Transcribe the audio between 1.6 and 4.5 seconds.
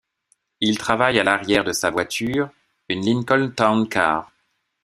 de sa voiture, une Lincoln Town Car.